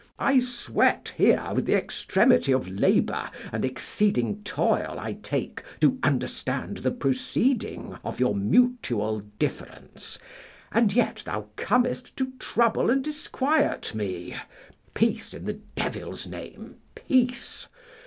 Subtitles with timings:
[0.17, 6.77] I sweat here with the extremity of labour and exceeding toil I take to understand
[6.77, 10.17] the proceeding of your mutual difference,
[10.71, 14.35] and yet thou comest to trouble and disquiet me.
[14.95, 17.67] Peace, in the devil's name, peace.